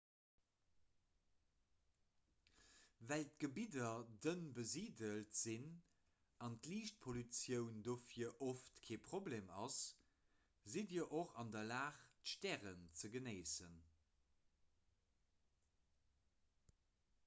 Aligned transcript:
well 3.09 3.25
d'gebidder 3.43 4.05
dënn 4.25 4.41
besiidelt 4.59 5.35
sinn 5.41 5.67
a 6.47 6.49
liichtpollutioun 6.71 7.77
dohier 7.89 8.33
oft 8.47 8.81
kee 8.89 8.99
problem 9.09 9.53
ass 9.67 9.77
sidd 10.75 10.91
dir 10.97 11.07
och 11.21 11.37
an 11.45 11.53
der 11.59 11.69
lag 11.75 12.01
d'stären 12.23 12.85
ze 13.03 13.13
genéissen 13.19 13.77